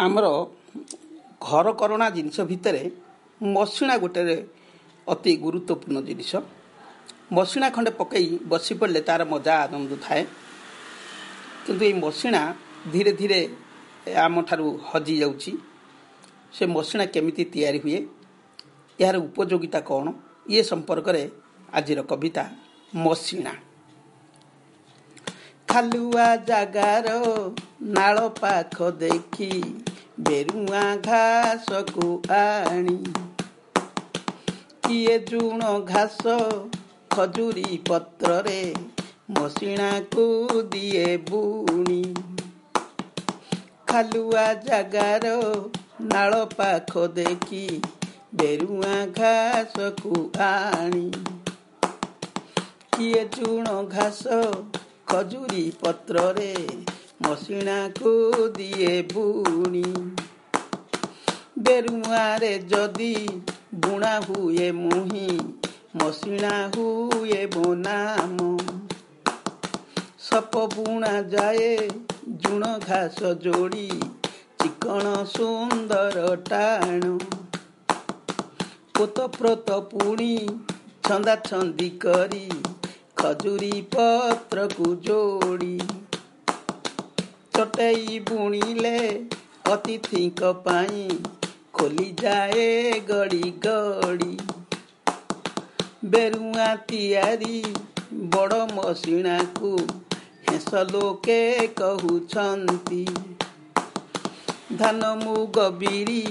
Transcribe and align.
ଆମର 0.00 0.26
ଘରକରଣା 1.40 2.06
ଜିନିଷ 2.16 2.36
ଭିତରେ 2.50 2.82
ମସିଣା 3.40 3.94
ଗୋଟେ 4.02 4.22
ଅତି 5.06 5.32
ଗୁରୁତ୍ୱପୂର୍ଣ୍ଣ 5.44 5.98
ଜିନିଷ। 6.08 6.32
ମସିଣା 7.36 7.68
ଖଣ୍ଡେ 7.74 7.90
ପକାଇ 8.00 8.26
ବସି 8.50 8.72
ପଡ଼ିଲେ 8.80 9.00
ତା'ର 9.08 9.22
ମଜା 9.32 9.54
ଆନନ୍ଦ 9.64 9.92
ଥାଏ। 10.04 10.22
କିନ୍ତୁ 11.64 11.82
ଏଇ 11.88 11.94
ମସିଣା 12.04 12.40
ଧୀରେ 12.92 13.12
ଧୀରେ 13.20 13.40
ଆମଠାରୁ 14.26 14.66
ହଜିଯାଉଛି 14.90 15.52
ସେ 16.54 16.64
ମସିଣା 16.76 17.04
କେମିତି 17.14 17.42
ତିଆରି 17.52 17.78
ହୁଏ 17.84 17.98
ଏହାର 18.98 19.16
ଉପଯୋଗିତା 19.28 19.80
କ'ଣ 19.88 20.06
ଇଏ 20.52 20.62
ସମ୍ପର୍କରେ 20.70 21.22
ଆଜିର 21.78 22.00
କବିତା 22.10 22.44
ମସିଣା। 23.04 23.52
ଖାଲୁଆ 25.70 26.28
ଜାଗାର 26.48 27.08
ନାଳ 27.96 28.16
ପାଖ 28.40 28.76
ଦେଖି 29.02 29.50
ବେରୁଆ 30.26 30.84
ଘାସକୁ 31.04 32.06
ଆଣି 32.36 32.94
କିଏ 34.86 35.18
ଜୁଣ 35.28 35.68
ଘାସ 35.88 36.34
ଖଜୁରୀ 37.10 37.78
ପତ୍ରରେ 37.88 38.56
ମସିଣାକୁ 39.36 40.24
ଦିଏ 40.72 41.04
ବୁଣି 41.28 42.00
ଖାଲୁଆ 43.88 44.46
ଜାଗାର 44.64 45.36
ନାଳ 46.08 46.42
ପାଖ 46.54 47.06
ଦେଖି 47.14 47.62
ବେରୁଆ 48.36 48.98
ଘାସକୁ 49.16 50.24
ଆଣି 50.46 51.06
କିଏ 52.92 53.24
ଜୁଣ 53.34 53.78
ଘାସ 53.92 54.42
ଖଜୁରୀ 55.06 55.64
ପତ୍ରରେ 55.80 56.52
ମସିଣାକୁ 57.20 58.10
ଦିଏ 58.56 58.94
ବୁଣି 59.12 59.84
ବେରୁଆରେ 61.58 62.50
ଯଦି 62.70 63.14
ବୁଣା 63.84 64.10
ହୁଏ 64.24 64.66
ମୁହିଁ 64.72 65.30
ମସିଣା 65.96 66.52
ହୁଏ 66.74 67.40
ବନାମ। 67.54 68.50
ସପ 70.18 70.64
ବୁଣା 70.74 71.12
ଯାଏ 71.32 71.72
ଜୁଣ 72.44 72.70
ଘାସ 72.84 73.32
ଯୋଡ଼ି 73.44 73.88
ଚିକଣ 74.62 75.14
ସୁନ୍ଦର 75.34 76.26
ଟାଣ। 76.48 77.16
ପୋତପ୍ରୋତ 78.98 79.78
ପୁଣି 79.90 80.32
ଛନ୍ଦା 81.08 81.36
ଛନ୍ଦି 81.48 81.90
କରି 82.04 82.46
ଖଜୁରୀ 83.16 83.72
ପତ୍ରକୁ 83.94 84.94
ଯୋଡ଼ି। 85.02 86.05
ଚଟେଇ 87.56 88.18
ବୁଣିଲେ 88.30 88.96
ଅତିଥିଙ୍କ 89.72 90.50
ପାଇଁ 90.64 91.04
ଖୋଲିଯାଏ 91.72 92.66
ଗଡ଼ି 93.08 93.50
ଗଡ଼ି। 93.66 94.36
ବେରୁଆ 96.06 96.66
ତିଆରି 96.88 97.56
ବଡ଼ 98.34 98.58
ମସିଣାକୁ 98.72 99.72
ହେଁସ 100.48 100.82
ଲୋକେ 100.90 101.40
କହୁଛନ୍ତି। 101.80 103.00
ଧାନ 104.78 105.10
ମୁଗ 105.16 105.66
ବିରି 105.78 106.22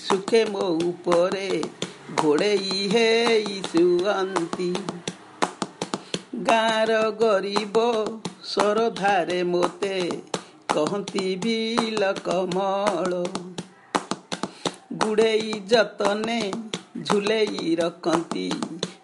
ସୁଖେ 0.00 0.44
ମୋ 0.44 0.68
ଉପରେ 0.84 1.48
ଘୋଡ଼େଇ 2.18 2.84
ହେଇ 2.92 3.58
ଶୁଅନ୍ତି। 3.72 4.70
ଗାଁର 6.44 7.00
ଗରିବ 7.20 7.84
ସରଧାରେ 8.44 9.42
ମୋତେ 9.44 9.96
କହନ୍ତି 10.74 11.24
ବିଲ 11.42 12.12
କମଳ 12.22 13.22
ଗୁଡ଼େଇ 15.02 15.52
ଯତନେ 15.70 16.38
ଝୁଲେଇ 17.02 17.74
ରଖନ୍ତି 17.80 18.46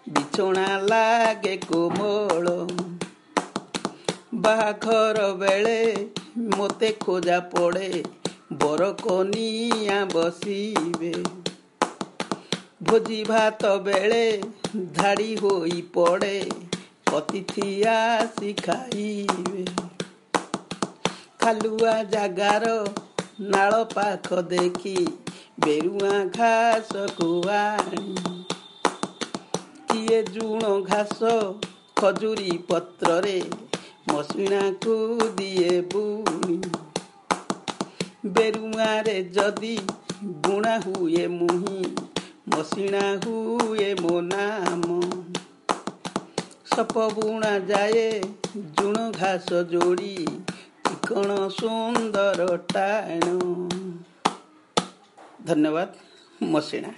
ବିଛଣା 0.09 0.65
ଲାଗେ 0.85 1.55
କୋମଳ। 1.65 2.55
ବାହାଘର 4.43 5.27
ବେଳେ 5.35 5.77
ମୋତେ 6.55 6.89
ଖୋଜା 6.99 7.39
ପଡ଼େ 7.49 7.89
ବର 8.61 8.89
କନିଆ 9.01 9.99
ବସିବେ। 10.13 11.13
ଭୋଜି 12.83 13.19
ଭାତ 13.23 13.73
ବେଳେ 13.83 14.23
ଧାଡ଼ି 14.93 15.31
ହୋଇ 15.35 15.81
ପଡ଼େ 15.93 16.35
ଅତିଥି 17.13 17.69
ଆସି 17.91 18.53
ଖାଇବେ। 18.61 19.65
ଖାଲୁଆ 21.43 21.93
ଜାଗାର 22.03 22.71
ନାଳ 23.41 23.77
ପାଖ 23.93 24.41
ଦେଖି 24.49 24.95
ବେରୁଆ 25.65 26.17
ଘାସକୁ 26.35 27.29
ଆଣି। 27.49 28.03
କିଏ 29.91 30.19
ଜୁଣ 30.33 30.69
ଘାସ 30.87 31.31
ଖଜୁରୀ 32.01 32.53
ପତ୍ରରେ 32.69 33.33
ମସିଣାକୁ 34.11 34.95
ଦିଏ 35.37 35.73
ବୁଣି। 35.93 36.59
ବେରୁଆରେ 38.31 39.17
ଯଦି 39.31 39.75
ବୁଣା 40.45 40.75
ହୁଏ 40.85 41.27
ମୁହିଁ 41.27 41.81
ମସିଣା 42.47 43.03
ହୁଏ 43.25 43.89
ମୋ 44.01 44.15
ନାମ। 44.21 45.01
ସପ 46.71 47.07
ବୁଣା 47.15 47.51
ଯାଏ 47.69 48.05
ଜୁଣ 48.77 49.09
ଘାସ 49.11 49.63
ଯୋଡ଼ି 49.71 50.15
ଚିକଣ 51.11 51.33
ସୁନ୍ଦର 51.51 52.43
ଟାଣ 52.67 53.31
ଧନ୍ୟବାଦ 55.47 55.89
ମସିଣା 56.51 56.91